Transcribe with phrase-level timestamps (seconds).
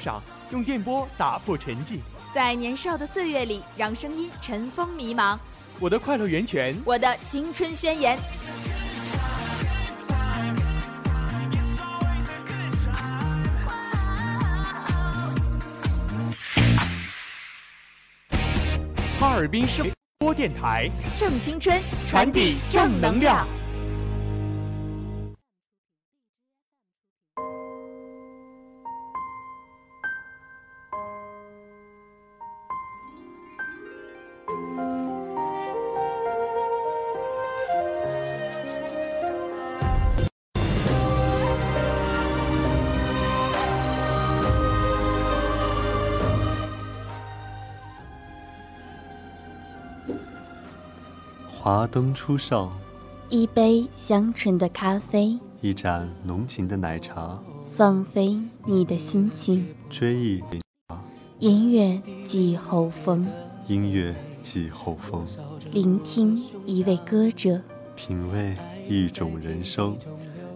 [0.00, 1.98] 上用电波打破沉寂。
[2.32, 5.38] 在年少的岁月里，让声音尘封迷茫。
[5.78, 8.18] 我的快乐源泉，我的青春宣言。
[19.18, 19.86] 哈尔滨声
[20.18, 23.46] 波电台，正青春，传递正能量。
[51.72, 52.68] 华灯初上，
[53.28, 59.64] 一杯香醇的咖啡，一盏浓情的奶茶，放飞你的心情。
[59.88, 60.42] 追忆
[61.38, 63.24] 音乐季后风，
[63.68, 64.12] 音乐
[64.42, 65.24] 季候风，
[65.72, 67.60] 聆听一位歌者，
[67.94, 68.56] 品味
[68.88, 69.96] 一种人生。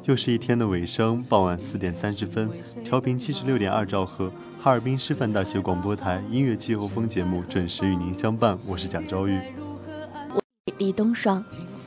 [0.06, 2.50] 又是一天的尾声，傍晚四点三十分，
[2.84, 8.58] 调频七十六点二兆赫，哈尔滨师范大学广播台音乐季候风节目准时与您相伴。
[8.66, 9.38] 我是贾昭玉，
[10.84, 11.42] 李东爽。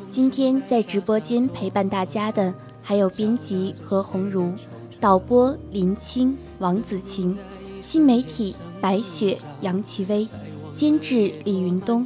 [0.10, 4.52] 今天在直播间陪伴大家的还有编辑何红茹、
[5.00, 7.38] 导播林青、王子晴、
[7.84, 10.28] 新媒体白雪、杨奇薇、
[10.76, 12.04] 监制李云东、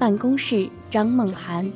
[0.00, 1.70] 办公室张梦涵。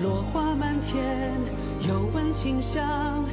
[0.00, 1.32] 落花满天，
[1.88, 3.24] 又闻清香，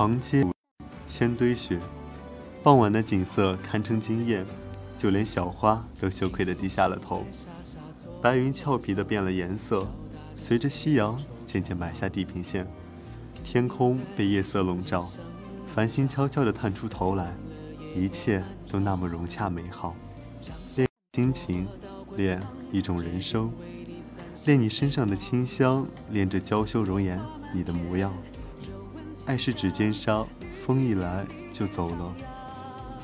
[0.00, 0.42] 长街
[1.06, 1.78] 千堆雪，
[2.62, 4.46] 傍晚的景色堪称惊艳，
[4.96, 7.22] 就连小花都羞愧地低下了头。
[8.22, 9.86] 白云俏皮地变了颜色，
[10.34, 12.66] 随着夕阳渐渐埋下地平线，
[13.44, 15.06] 天空被夜色笼罩，
[15.74, 17.34] 繁星悄悄地探出头来，
[17.94, 19.94] 一切都那么融洽美好。
[20.76, 21.68] 恋心情，
[22.16, 22.40] 恋
[22.72, 23.52] 一种人生，
[24.46, 27.20] 恋你身上的清香，恋这娇羞容颜
[27.52, 28.10] 你的模样。
[29.30, 30.26] 爱是指尖沙，
[30.66, 32.12] 风一来就走了，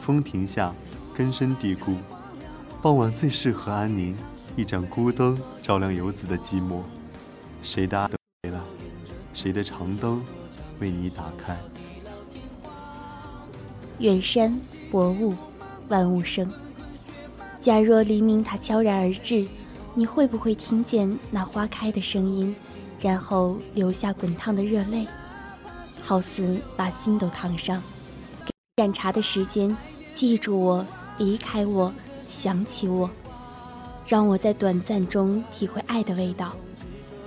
[0.02, 0.74] 风停下，
[1.14, 1.94] 根深蒂固。
[2.82, 4.18] 傍晚最适合安宁，
[4.56, 6.80] 一盏孤灯照亮游子的寂寞。
[7.62, 8.60] 谁的灯回来？
[9.34, 10.20] 谁的长灯
[10.80, 11.56] 为你打开？
[14.00, 14.60] 远山
[14.90, 15.32] 薄雾，
[15.88, 16.52] 万物生。
[17.60, 19.46] 假若黎明它悄然而至，
[19.94, 22.52] 你会不会听见那花开的声音，
[23.00, 25.06] 然后流下滚烫的热泪？
[26.06, 27.82] 好似把心都烫伤。
[28.44, 29.76] 给盏茶的时间，
[30.14, 30.86] 记住我，
[31.18, 31.92] 离开我，
[32.30, 33.10] 想起我，
[34.06, 36.52] 让我在短暂中体会爱的味道，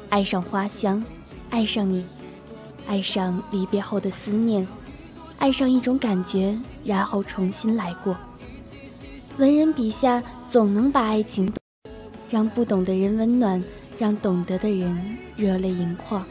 [0.08, 1.04] 爱上花香，
[1.50, 2.06] 爱上你，
[2.88, 4.66] 爱上离别后的思念，
[5.40, 8.16] 爱上一种感觉，然后重新来过。
[9.38, 11.52] 文人笔下总能把爱情，
[12.30, 13.62] 让不懂的人温暖，
[13.98, 16.26] 让懂得的人热泪盈眶。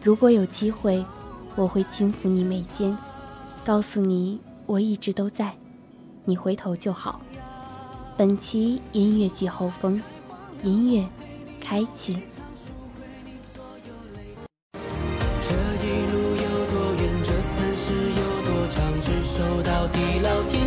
[0.00, 1.04] 如果有机会。
[1.56, 2.96] 我会轻抚你眉间，
[3.64, 5.54] 告诉你我一直都在，
[6.24, 7.20] 你回头就好。
[8.16, 10.02] 本期音乐季后风，
[10.62, 11.06] 音乐
[11.60, 12.14] 开启。
[15.42, 17.12] 这一路有多远？
[17.22, 19.00] 这三世有多长？
[19.00, 20.63] 执手到地老天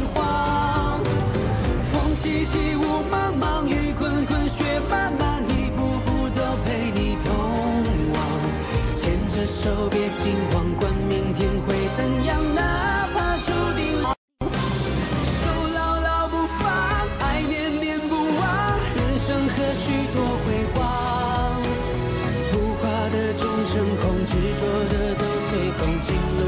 [26.01, 26.46] 随风，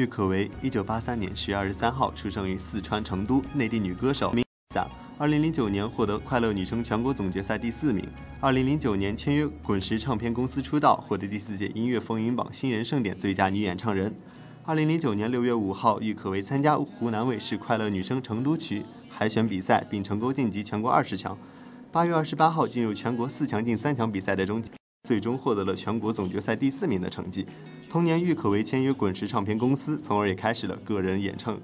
[0.00, 4.32] 郁可唯，一九八三年十月二十三号出生于四川成都，内地女歌手。
[4.74, 4.86] 赛，
[5.18, 8.08] 二零零九年获得快乐女声全国总决赛第四名。
[8.40, 14.10] 二零零九年签约滚石唱片公司出道，获得第四届音乐风云榜新人盛典最佳女演唱人。
[14.64, 21.36] 二零零九年六月五号，郁可唯参加湖南卫视快乐女声成都区海选比赛，并成功晋级全国二十强。
[21.92, 24.70] 八月二十八号进入全国四强进三强比赛的终极。
[25.02, 27.46] 最终获得了全国总决赛第四名的成绩。
[27.90, 31.58] 同年，郁可唯签约滚石唱片公司，从而也开始了个人演唱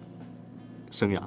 [0.90, 1.20] 生涯。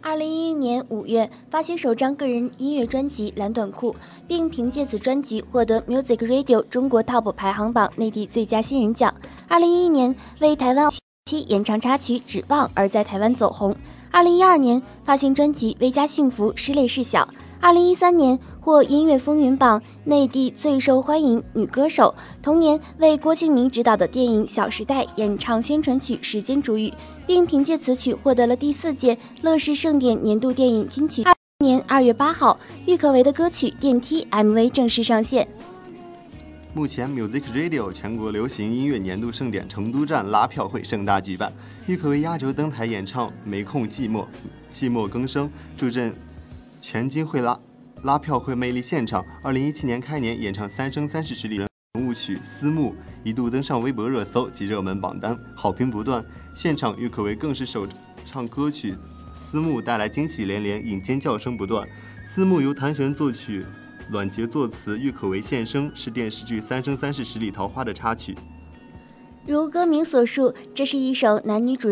[0.00, 3.92] 二零一一年五月，发行首张个人音乐专辑《蓝短裤》，
[4.26, 9.14] 并凭借此专辑获得 Music Radio 中国 Top 排行榜内地最佳新人奖。
[9.46, 10.90] 二零一一年，为台湾
[11.30, 13.76] 期演唱插曲《指望》而在台湾走红。
[14.10, 17.28] 二零一二年，发行专辑《微加幸福》，失泪事小。
[17.60, 26.90] 二零一三年获音乐风云榜内地最受欢迎女歌手，同年为郭敬明执导的电影《小时代》演唱宣传曲《时间煮雨》，
[27.26, 31.22] 并凭借此曲获得了第四届乐视盛典年度电影金曲。
[31.22, 31.34] 二
[31.64, 35.48] 年二月八号，郁可唯的歌曲《电梯》MV 正式上线。
[36.74, 41.50] 目前，Music Radio 全国流行音乐年度盛典成都站拉票会盛大举办，
[41.86, 44.24] 郁可唯压轴登台演唱《没空寂寞》，
[44.70, 46.14] 寂寞更生，助阵。
[46.80, 47.58] 全金会拉
[48.04, 51.68] 拉票会魅力现场，二零一七年开年演唱《三生三世十里》人
[52.06, 52.92] 物曲《思慕》，
[53.24, 56.24] 一度登上微博热搜及热门榜单，好评不断。
[56.54, 57.86] 现场郁可唯更是首
[58.24, 58.92] 唱歌曲
[59.34, 61.86] 《思慕》，带来惊喜连连，引尖叫声不断。
[62.24, 63.66] 《思慕》由谭旋作曲，
[64.10, 68.36] 阮杰作词，郁可唯献声，是电视剧《三生三世十里桃花》的插曲。
[69.46, 71.90] 如歌名所述，这是一首男女主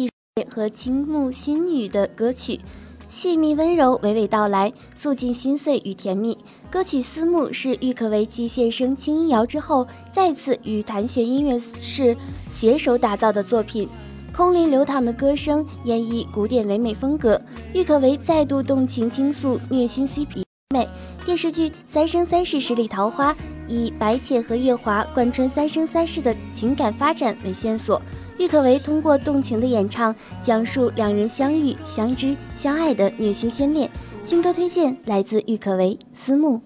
[0.51, 2.61] 和倾慕心语的歌曲。
[3.09, 6.37] 细密温柔，娓娓道来，诉尽心碎与甜蜜。
[6.71, 12.17] 歌曲《思慕》是郁可唯继现身轻音谣之后，再次与谭旋音乐室
[12.51, 13.89] 携手打造的作品。
[14.35, 17.41] 空灵流淌的歌声演绎古典唯美风格，
[17.73, 20.43] 郁可唯再度动情倾诉虐心 CP
[20.75, 20.87] 美。
[21.25, 23.33] 电视剧《三生三世十里桃花》
[23.67, 28.01] 以白浅和夜华贯穿三生三世的情感发展为线索。
[28.39, 30.15] 郁可唯通过动情的演唱，
[30.45, 33.91] 讲述两人相遇、相知、相爱的虐心先恋。
[34.25, 36.57] 新歌推荐来自郁可唯《思慕》。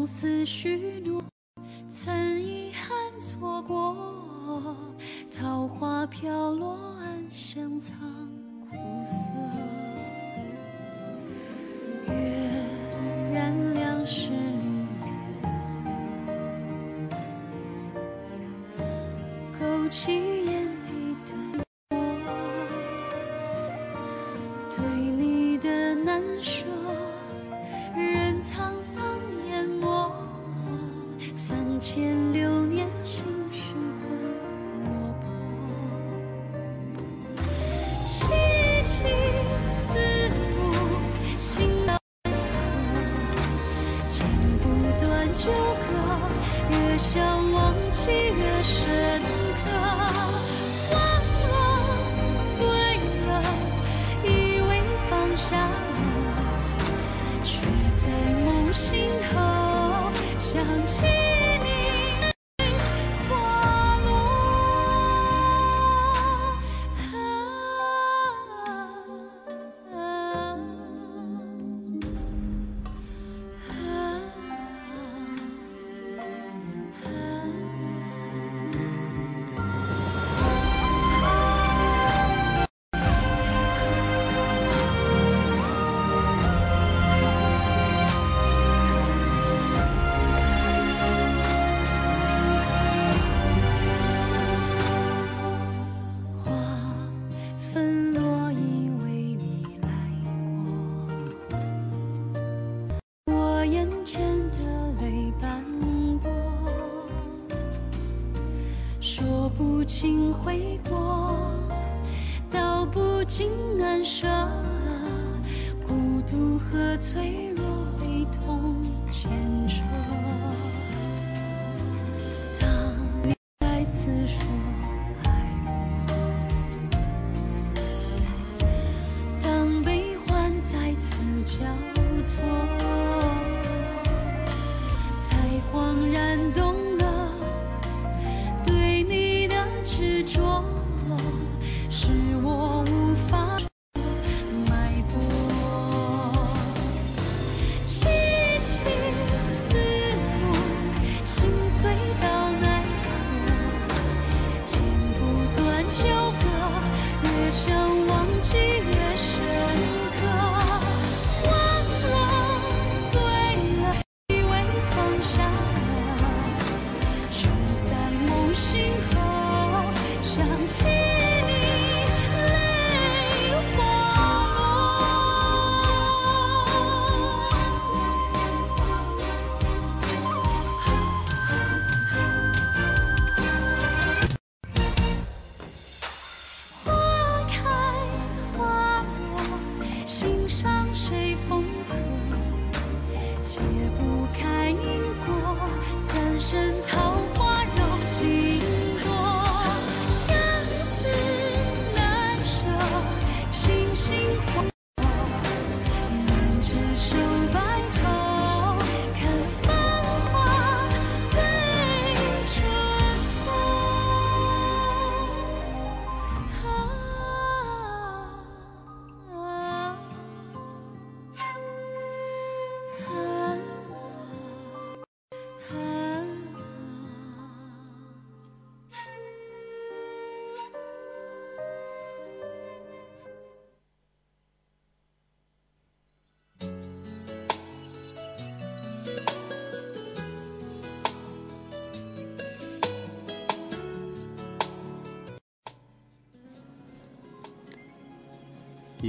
[0.00, 1.22] 相思许诺，
[1.86, 4.74] 曾遗憾错过，
[5.30, 7.98] 桃花飘落，暗香藏
[8.62, 8.76] 苦
[9.06, 9.28] 涩，
[12.10, 12.14] 月
[13.34, 15.06] 染两世里夜
[15.60, 15.84] 色，
[19.60, 20.29] 勾起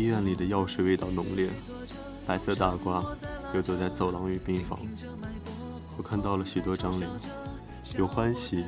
[0.01, 1.47] 医院里的药水味道浓烈，
[2.25, 3.05] 白色大褂
[3.53, 4.79] 游走在走廊与病房。
[5.95, 7.07] 我看到了许多张脸，
[7.99, 8.65] 有欢喜，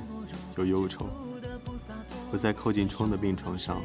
[0.55, 1.07] 有忧愁。
[2.31, 3.81] 我在靠近窗的病床上，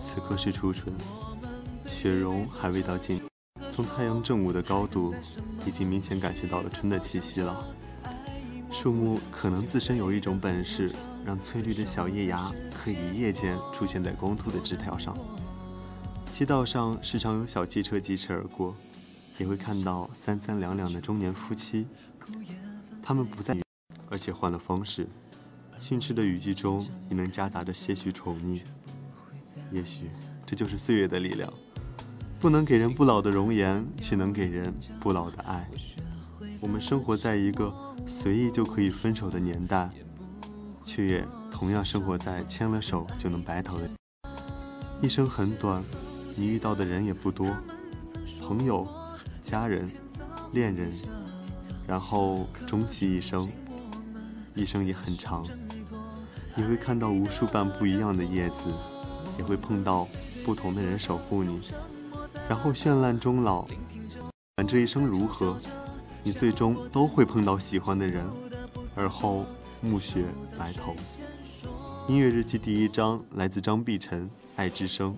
[0.00, 0.92] 此刻是初春，
[1.86, 3.22] 雪融还未到尽，
[3.70, 5.14] 从太阳正午的高度，
[5.64, 7.64] 已经明显感觉到了春的气息了。
[8.72, 10.92] 树木可能自身有一种本事，
[11.24, 15.16] 让翠绿的小叶芽可以一夜间出现在光秃的枝条上。
[16.36, 18.76] 街道上时常有小汽车疾驰而过，
[19.38, 21.86] 也会看到三三两两的中年夫妻。
[23.02, 23.56] 他们不再，
[24.10, 25.08] 而且换了方式。
[25.80, 28.62] 训斥的语气中也能夹杂着些许宠溺。
[29.72, 30.10] 也许
[30.44, 31.50] 这就是岁月的力量，
[32.38, 35.66] 不能给人不老的容颜，却能给人不老的爱。
[36.60, 37.74] 我们生活在一个
[38.06, 39.88] 随意就可以分手的年代，
[40.84, 43.88] 却也同样生活在牵了手就能白头的。
[45.00, 45.82] 一生很短。
[46.38, 47.46] 你遇到的人也不多，
[48.42, 48.86] 朋友、
[49.40, 49.88] 家人、
[50.52, 50.92] 恋人，
[51.86, 53.48] 然后终其一生。
[54.54, 55.44] 一生也很长，
[56.54, 58.64] 你会看到无数瓣不一样的叶子，
[59.38, 60.08] 也会碰到
[60.44, 61.60] 不同的人守护你，
[62.48, 63.66] 然后绚烂终老。
[64.56, 65.58] 管这一生如何，
[66.22, 68.24] 你最终都会碰到喜欢的人，
[68.94, 69.44] 而后
[69.82, 70.24] 暮雪
[70.58, 70.96] 白头。
[72.08, 74.24] 音乐日记第一章来自张碧晨，
[74.56, 75.12] 《爱之声》。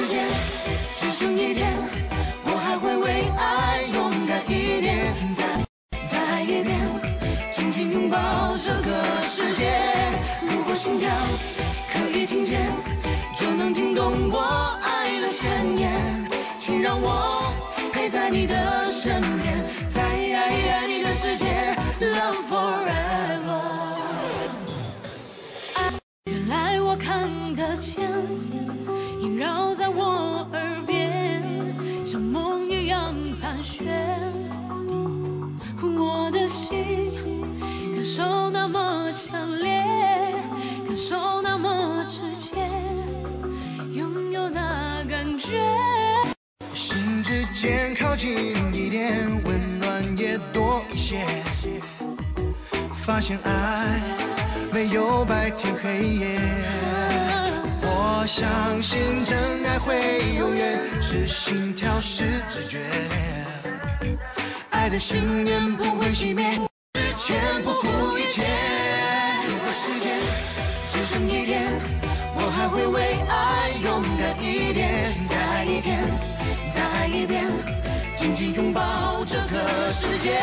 [0.00, 0.26] 时间
[0.96, 1.76] 只剩一天，
[2.44, 5.14] 我还会为爱勇敢一点，
[53.30, 54.00] 发现爱
[54.72, 56.38] 没有白天黑夜，
[57.82, 62.80] 我相信真爱会永远，是心跳是直觉，
[64.70, 66.58] 爱的信念不会熄灭，
[66.94, 68.44] 之前不顾一切。
[69.46, 70.16] 如果时间
[70.88, 71.68] 只剩一天，
[72.34, 75.98] 我还会为爱勇敢一点，再爱一天。
[76.72, 77.44] 再爱一遍，
[78.14, 80.40] 紧紧拥抱这个世界。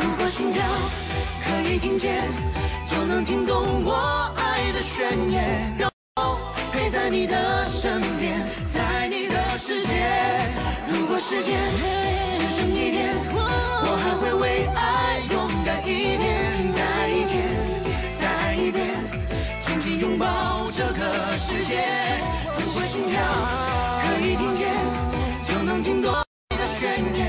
[0.00, 0.62] 如果心跳
[1.48, 2.22] 可以听见，
[2.86, 5.74] 就能听懂我爱的宣言。
[5.78, 6.38] 让我
[6.70, 9.88] 陪在你的身边，在你的世界。
[10.86, 11.58] 如果时间
[12.34, 17.34] 只剩一天，我还会为爱勇敢一点，再一天，
[18.14, 18.86] 再一遍，
[19.60, 21.82] 紧紧拥抱这个世界。
[22.60, 23.18] 如果心跳
[24.02, 24.68] 可以听见。
[25.48, 26.12] 就能听懂
[26.50, 27.26] 你的宣言，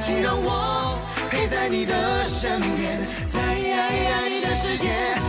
[0.00, 0.96] 请让我
[1.28, 2.79] 陪在你的身边，
[3.32, 4.88] 在爱爱你的世界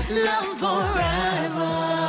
[0.09, 2.01] ，Love forever。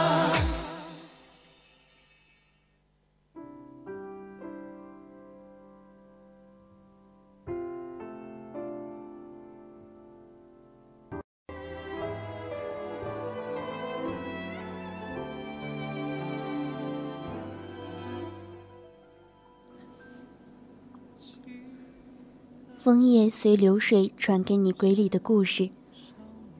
[22.79, 25.69] 枫叶随流水传给你瑰丽的故事，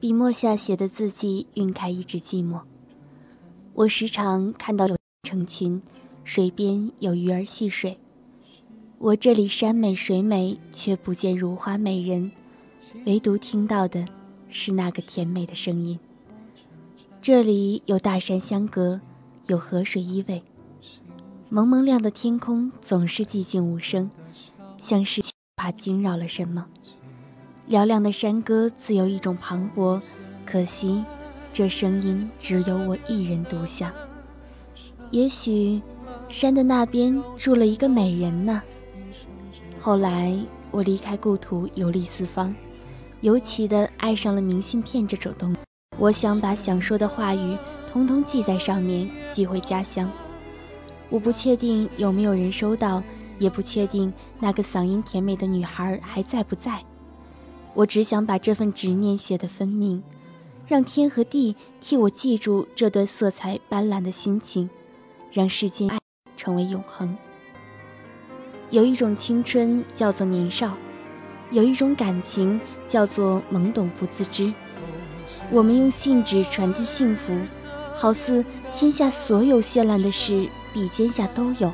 [0.03, 2.59] 笔墨下写的字迹晕开一纸寂寞。
[3.73, 5.81] 我时常看到有成群，
[6.25, 7.97] 水边有鱼儿戏水。
[8.97, 12.33] 我这里山美水美，却不见如花美人，
[13.05, 14.05] 唯独听到的
[14.49, 15.97] 是那个甜美的声音。
[17.21, 18.99] 这里有大山相隔，
[19.47, 20.41] 有河水依偎，
[21.47, 24.11] 蒙蒙亮的天空总是寂静无声，
[24.81, 25.23] 像是。
[25.55, 26.67] 怕惊扰了什么？
[27.69, 30.01] 嘹亮的山歌自有一种磅礴，
[30.45, 31.03] 可惜
[31.53, 33.91] 这声音只有我一人独享。
[35.11, 35.81] 也许
[36.29, 38.61] 山的那边住了一个美人呢。
[39.79, 40.37] 后来
[40.71, 42.53] 我离开故土，游历四方，
[43.21, 45.59] 尤其的爱上了明信片这种东西。
[45.97, 50.11] 我想把想说的话语通通记在上面，寄回家乡。
[51.09, 53.01] 我不确定有没有人收到。
[53.39, 56.79] 也不确定那个嗓音甜美的女孩还在不在。
[57.73, 60.03] 我只想把这份执念写得分明，
[60.67, 64.69] 让天和地替我记住这段色彩斑斓的心情，
[65.31, 65.97] 让世间爱
[66.37, 67.17] 成为永恒。
[68.69, 70.77] 有一种青春叫做年少，
[71.51, 74.53] 有一种感情叫做懵懂不自知。
[75.51, 77.33] 我们用信纸传递幸福，
[77.95, 81.71] 好似天下所有绚烂的事，笔尖下都有。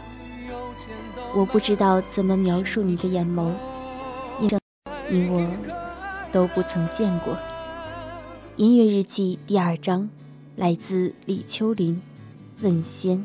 [1.35, 3.51] 我不知道怎么描述你的眼眸，
[4.39, 5.45] 你我
[6.31, 7.37] 都不曾见过。
[8.57, 10.09] 音乐日记第二章
[10.55, 12.01] 来自李秋林
[12.61, 13.23] 问仙。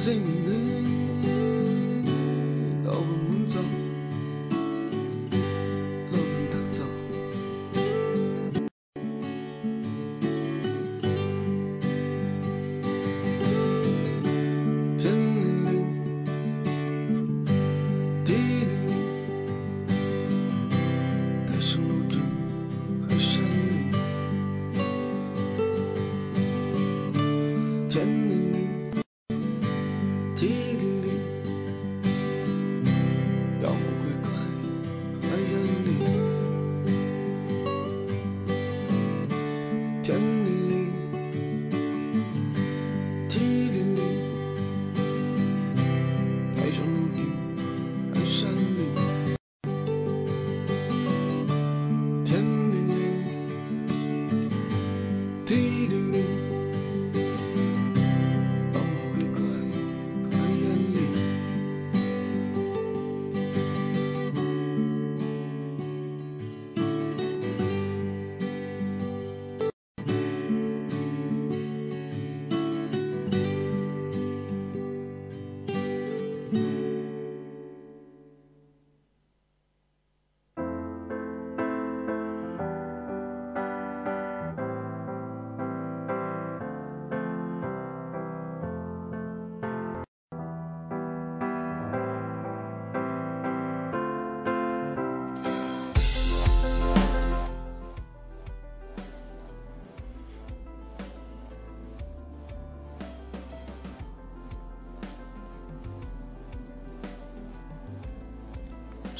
[0.00, 0.39] 證明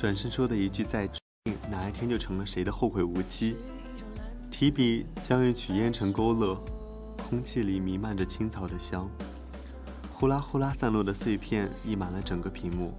[0.00, 1.20] 转身说的一句再见，
[1.70, 3.54] 哪一天就成了谁的后会无期。
[4.50, 6.58] 提笔将一曲烟尘勾勒，
[7.18, 9.06] 空气里弥漫着青草的香，
[10.14, 12.94] 呼啦呼啦散落的碎片溢满了整个屏幕，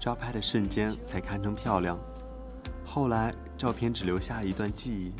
[0.00, 1.96] 抓拍的瞬间才堪称漂亮。
[2.84, 5.12] 后来照片只留下一段记忆，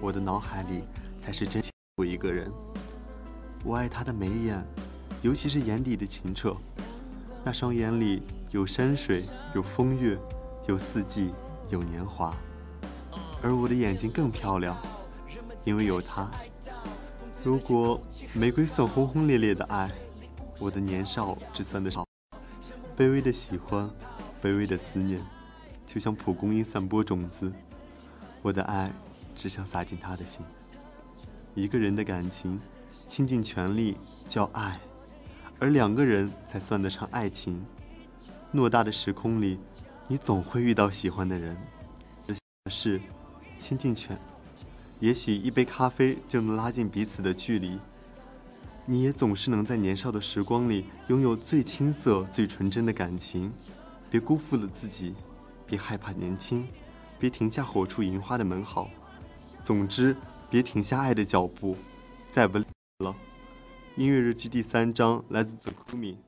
[0.00, 0.82] 我的脑海里
[1.16, 1.62] 才是真
[1.98, 2.50] 有一个人。
[3.64, 4.66] 我爱他的眉眼，
[5.22, 6.56] 尤其是眼底的清澈，
[7.44, 10.18] 那双眼里有山水，有风月，
[10.66, 11.34] 有四季，
[11.68, 12.34] 有年华。
[13.42, 14.74] 而我的眼睛更漂亮，
[15.64, 16.30] 因为有他。
[17.44, 18.00] 如果
[18.32, 19.90] 玫瑰算轰轰烈烈的爱，
[20.58, 22.06] 我的年少只算得上。
[22.96, 23.88] 卑微的喜欢，
[24.42, 25.20] 卑微的思念，
[25.86, 27.52] 就像蒲公英散播种子。
[28.40, 28.90] 我的爱
[29.36, 30.40] 只想洒进他的心。
[31.54, 32.58] 一个人的感情，
[33.06, 34.80] 倾尽全力叫爱，
[35.58, 37.62] 而两个人才算得上爱情。
[38.52, 39.58] 偌大的时空里，
[40.06, 41.56] 你总会遇到喜欢的人。
[42.70, 43.00] 是。
[43.58, 44.16] 亲近犬，
[45.00, 47.76] 也许一杯咖啡就能拉近彼此的距离。
[48.86, 53.52] 你也总是能在年少的时光里拥有最青涩、最纯真的感情。
[54.08, 55.12] 别辜负了自己，
[55.66, 56.68] 别害怕年轻，
[57.18, 58.88] 别停下火出银花的门好。
[59.60, 60.16] 总之，
[60.48, 61.76] 别停下爱的脚步。
[62.30, 63.14] 再不了，
[63.96, 66.14] 音乐日记第三章来自 The Kumi。「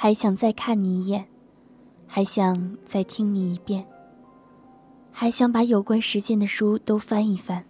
[0.00, 1.26] 还想再看你一眼，
[2.06, 3.84] 还想再听你一遍，
[5.10, 7.64] 还想把有关时间的书都翻一翻，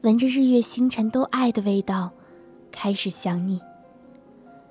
[0.00, 2.10] 闻着日月星辰都爱的味道，
[2.72, 3.60] 开始想你。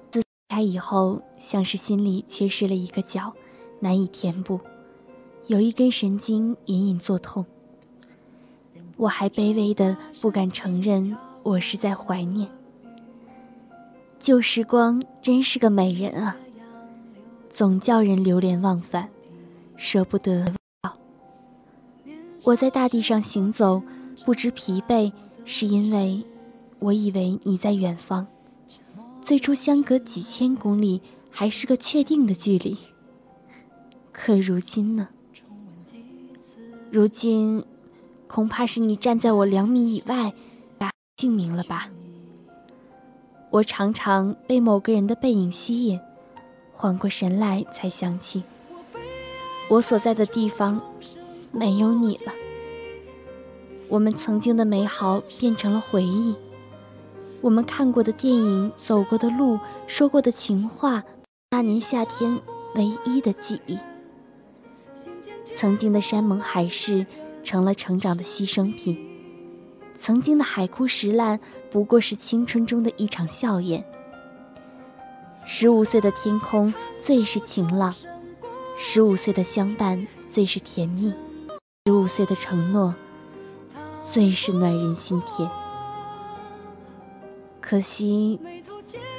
[0.10, 3.32] 自开以后，像是心里缺失了一个角，
[3.80, 4.60] 难以填补，
[5.46, 7.46] 有一根神经隐隐作痛。
[8.98, 12.50] 我还卑微的不敢承认，我是在怀念。
[14.24, 16.38] 旧时光真是个美人啊，
[17.50, 19.10] 总叫人流连忘返，
[19.76, 20.54] 舍不得。
[22.46, 23.84] 我在大地上行走，
[24.24, 25.12] 不知疲惫，
[25.44, 26.26] 是因为
[26.80, 28.26] 我以为你在远方。
[29.22, 32.78] 最初相隔几千公里，还是个确定的距离。
[34.14, 35.10] 可如今呢？
[36.90, 37.62] 如今。
[38.26, 40.34] 恐怕是你站在我两米以外，
[40.80, 41.90] 把姓名了吧？
[43.54, 46.00] 我常常被某个人的背影吸引，
[46.74, 48.42] 缓过神来才想起，
[49.70, 50.82] 我所在的地方
[51.52, 52.34] 没有你了。
[53.90, 56.36] 我们曾经的美好变成了回忆，
[57.42, 61.04] 我们看过的电影、走过的路、说过的情话，
[61.52, 62.42] 那年夏天
[62.74, 63.78] 唯一的记忆。
[65.54, 67.06] 曾经的山盟海誓。
[67.44, 69.13] 成了成长的牺牲品。
[69.98, 71.40] 曾经的海枯石烂，
[71.72, 73.84] 不过是青春中的一场笑颜。
[75.46, 77.94] 十五岁的天空最是晴朗，
[78.78, 81.14] 十五岁的相伴最是甜蜜，
[81.86, 82.94] 十五岁的承诺
[84.04, 85.50] 最是暖人心田。
[87.62, 88.40] 可惜，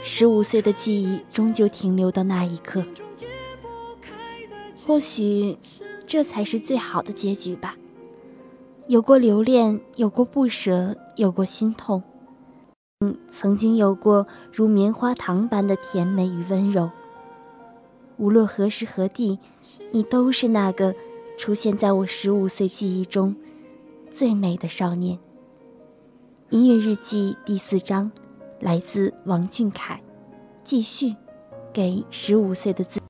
[0.02, 2.84] 十五岁的记忆终究停留到那一刻。
[4.86, 5.58] 或许，
[6.06, 7.74] 这才是最好的结局吧。
[8.86, 12.02] 有过留恋，有过不舍，有过心痛，
[13.00, 16.90] 嗯，曾经有过如棉花糖般的甜美与温柔。
[18.18, 19.38] 无论何时何地，
[19.90, 20.94] 你都是那个
[21.38, 23.34] 出现在我十五岁记忆中
[24.10, 25.18] 最美的少年。
[26.50, 28.12] 音乐日记第四章，
[28.60, 30.02] 来自王俊凯，
[30.62, 31.16] 继续，
[31.72, 33.03] 给十五岁的自。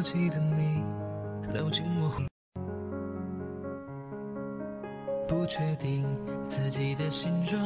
[0.00, 0.82] 把哭泣的你
[1.52, 2.10] 搂进我。
[5.28, 6.06] 不确定
[6.48, 7.60] 自己的形状，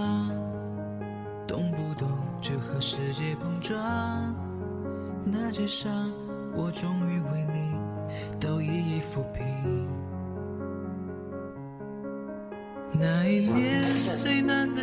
[1.47, 2.09] 动不动
[2.43, 3.79] 就和世界碰撞。
[5.25, 6.13] 那些伤，
[6.57, 7.73] 我终于为你
[8.41, 9.89] 都一一抚平。
[12.93, 13.81] 那一年
[14.19, 14.83] 最难的，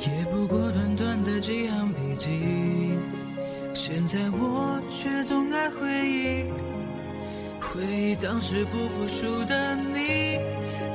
[0.00, 2.98] 也不过短短的几行笔记。
[3.74, 6.03] 现在我却总爱回
[7.84, 10.38] 忆，回忆当时不服输的你。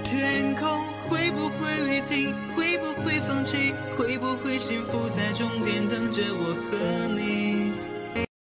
[0.03, 0.67] 天空
[1.07, 2.33] 会不会雨停？
[2.55, 3.73] 会不会放弃？
[3.97, 7.73] 会不会幸福在终点等着我和你？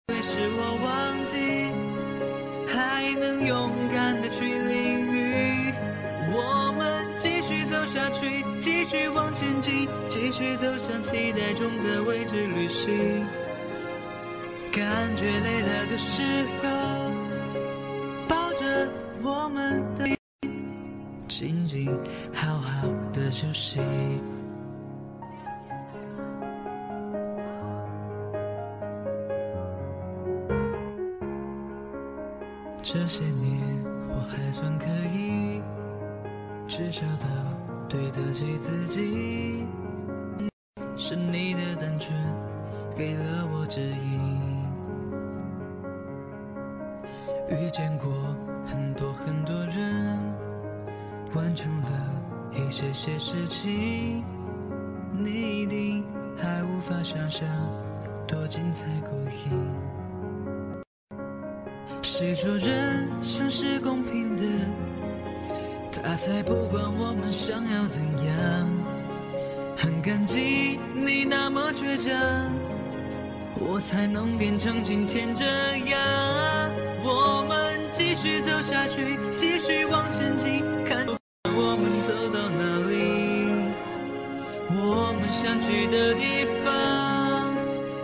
[0.07, 1.35] 会是我忘记，
[2.67, 5.73] 还能勇敢的去淋雨。
[6.33, 6.85] 我们。
[7.17, 13.25] 继续走下去，继续往前进，继续走向期待中的未知旅行。
[14.71, 16.21] 感觉累了的时
[16.61, 16.74] 候，
[22.33, 23.79] 好好的休息。
[32.81, 33.57] 这些年
[34.07, 35.61] 我还算可以。
[36.67, 37.27] 至少都
[37.87, 39.65] 对得起自己，
[40.95, 42.11] 是你的单纯
[42.97, 44.65] 给了我指引。
[47.49, 48.09] 遇见过
[48.65, 50.04] 很多很多人，
[51.55, 51.89] 成了
[52.53, 54.23] 一些些事情，
[55.17, 56.03] 你一定
[56.37, 57.47] 还无法想象
[58.27, 59.11] 多精彩过
[59.49, 59.65] 瘾。
[62.01, 64.43] 谁说人生是公平的？
[65.91, 68.69] 他才不管我们想要怎样，
[69.77, 72.13] 很感激你那么倔强，
[73.59, 75.99] 我才能变成今天这样。
[77.01, 80.63] 我们继续走下去，继续往前进，
[85.45, 87.53] 想去的地方，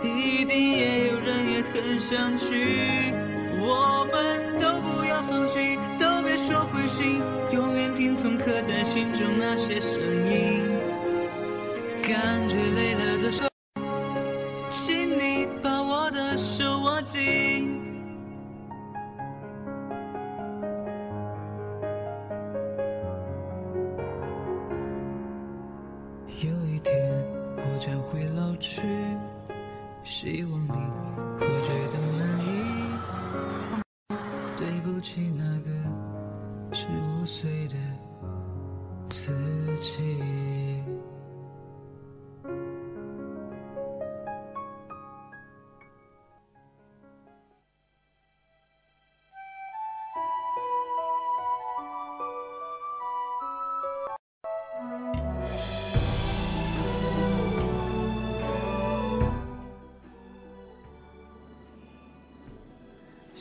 [0.04, 3.12] 一定也有人也很想去。
[3.58, 7.20] 我们都不要放弃，都别说灰心。
[7.52, 9.98] 永远听从刻在心中那些声
[10.30, 10.62] 音，
[12.04, 13.42] 感觉累了的时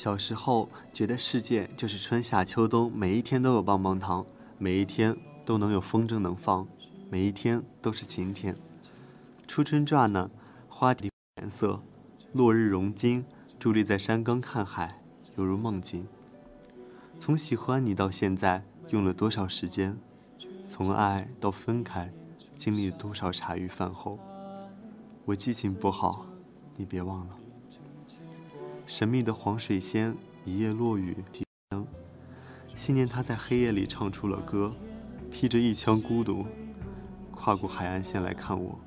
[0.02, 4.26] 小时候觉得世界就是春夏秋冬，每一天都有棒棒糖，
[4.58, 6.68] 每一天都能有风筝能放，
[7.12, 8.58] 每一天都是晴天。
[9.48, 10.32] 初春乍暖，
[10.68, 11.84] 花底颜色，
[12.34, 13.24] 落日融金，
[13.60, 15.00] 伫立在山岗看海，
[15.38, 16.08] 犹如梦境。
[17.20, 19.96] 从喜欢你到现在，用了多少时间？
[20.68, 22.12] 从爱到分开，
[22.58, 24.18] 经历了多少茶余饭后？
[25.26, 26.26] 我记性不好，
[26.76, 27.41] 你别忘了。
[28.92, 30.14] 神秘的黄水仙，
[30.44, 31.88] 一夜落雨几声。
[32.76, 34.74] 信念他在黑夜里唱出了歌，
[35.32, 36.46] 披着一腔孤独，
[37.34, 38.78] 跨过海岸线来看我。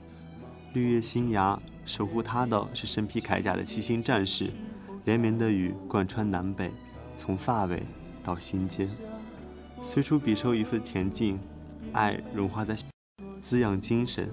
[0.74, 4.52] 绿叶新芽，守护他的是身披铠甲的七星战士。
[5.06, 6.70] 连绵的雨贯穿南北，
[7.16, 7.82] 从发尾
[8.22, 8.86] 到心间。
[9.82, 11.40] 随处比收一份恬静，
[11.94, 12.76] 爱融化在
[13.40, 14.28] 滋养精神。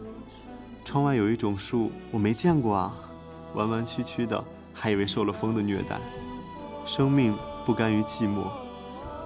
[0.84, 2.93] 窗外有一种树，我没见过啊，
[3.55, 4.43] 弯弯曲曲的。
[4.82, 5.95] 还以为受了风的虐待，
[6.88, 8.47] 生命不甘于寂寞，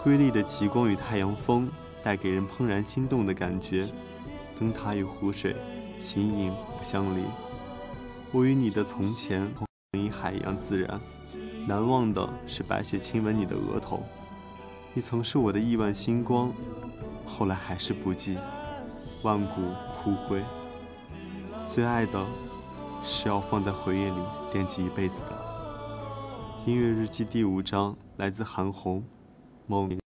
[0.04, 1.72] 瑰丽的极光与太阳风
[2.04, 3.88] 带给人怦然心动的感觉，
[4.60, 5.56] 灯塔与湖水，
[5.98, 7.24] 形影不相离。
[8.34, 9.66] 我与你的从前，同
[9.98, 11.00] 一海一样自然。
[11.66, 14.04] 难忘的是白雪亲吻你的额头，
[14.94, 16.52] 你曾是我的亿万星光，
[17.26, 18.38] 后来还是不济，
[19.24, 19.62] 万古
[20.04, 20.44] 枯灰。
[21.70, 22.26] 最爱的，
[23.06, 25.45] 是要放在回忆里惦记一辈子的。
[26.66, 29.04] 音乐日记第五章来自韩红，
[29.68, 30.05] 梦。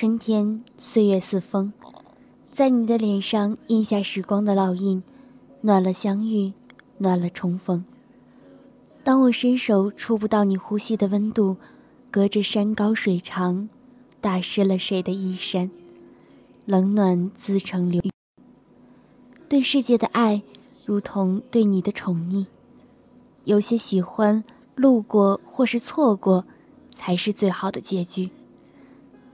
[0.00, 1.72] 春天，岁月似风，
[2.46, 5.02] 在你的脸上印下时光的烙印，
[5.62, 6.52] 暖了相遇，
[6.98, 7.84] 暖了重逢。
[9.02, 11.56] 当我伸手触不到你呼吸的温度，
[12.12, 13.68] 隔着山高水长，
[14.20, 15.68] 打湿了谁的衣衫，
[16.64, 18.00] 冷暖自成流。
[19.48, 20.42] 对世界的爱，
[20.86, 22.46] 如同对你的宠溺。
[23.42, 24.44] 有些喜欢，
[24.76, 26.44] 路过或是错过，
[26.94, 28.30] 才是最好的结局。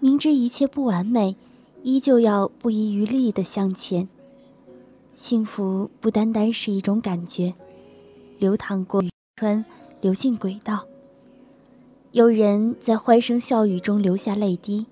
[0.05, 1.35] 明知一切不完美，
[1.83, 4.07] 依旧要不遗余力地向前。
[5.15, 7.55] 幸福不单单是一种感觉，
[8.39, 9.03] 流淌过
[9.37, 9.65] 川，
[10.03, 10.85] 流进轨道。
[12.13, 14.85] 有人在欢声笑语中流下泪滴，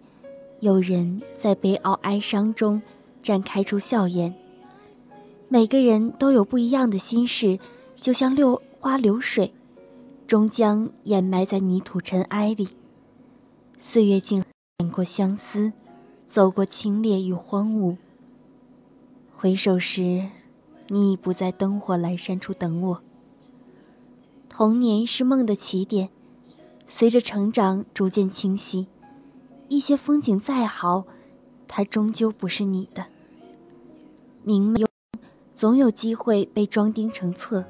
[0.60, 2.80] 有人在悲傲哀伤中
[3.22, 4.34] 绽开出笑颜。
[5.50, 7.58] 每个人都有不一样的心事，
[8.00, 8.62] 就像六。
[8.80, 9.52] 花流水，
[10.26, 12.70] 终将掩埋在泥土尘埃里。
[13.78, 14.41] 岁月静，
[14.92, 15.72] 过相思，
[16.26, 17.96] 走过清冽与荒芜。
[19.34, 20.28] 回首时，
[20.88, 23.02] 你已不在灯火阑珊处等我。
[24.48, 26.10] 童年是梦的起点，
[26.86, 28.86] 随着成长逐渐清晰。
[29.68, 31.04] 一些风景再好，
[31.66, 33.06] 它终究不是你的。
[34.44, 34.84] 明媚，
[35.56, 37.64] 总有机会被装订成册。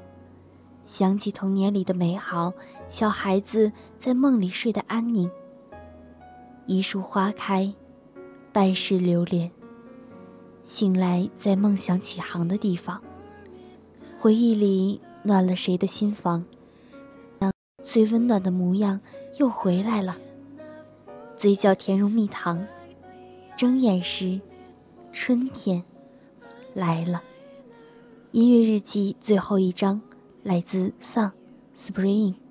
[0.85, 2.51] 想起童年里的美好，
[2.89, 5.31] 小孩子在梦里睡得安宁。
[6.65, 7.73] 一树花开，
[8.51, 9.51] 半世流连。
[10.63, 13.01] 醒来在梦想起航的地方，
[14.19, 16.45] 回忆里暖了谁的心房？
[17.85, 18.99] 最温暖的模样
[19.37, 20.17] 又回来了，
[21.37, 22.65] 嘴角甜如蜜糖。
[23.57, 24.39] 睁眼时，
[25.11, 25.83] 春天
[26.73, 27.21] 来了。
[28.31, 30.01] 音乐日记最后一章。
[30.43, 31.31] 来自 Song
[31.73, 32.42] Spring。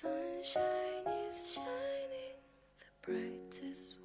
[0.00, 2.40] Sunshine is shining,
[2.78, 3.99] the brightest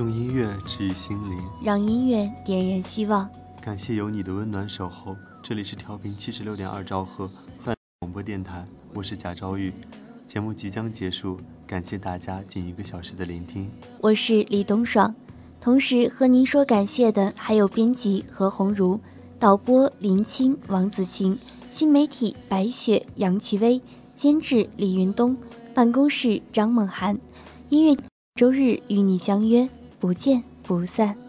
[0.00, 3.28] 用音乐治愈心灵，让音乐点燃希望。
[3.60, 5.14] 感谢有你的温暖守候。
[5.42, 7.30] 这里是调频七十六点二兆赫
[7.62, 9.70] 半广播电台，我是贾昭玉。
[10.26, 13.70] 节目即将结束，感谢大家近一个小时的聆听。
[14.00, 15.14] 我是李东爽，
[15.60, 18.98] 同时和您说感谢的还有编辑何鸿儒、
[19.38, 21.38] 导播林青、王子晴、
[21.70, 23.78] 新媒体白雪、杨奇薇、
[24.14, 25.36] 监制李云东、
[25.74, 27.20] 办公室张梦涵。
[27.68, 27.94] 音乐
[28.36, 29.68] 周日与你相约，
[30.00, 31.19] 不见不散。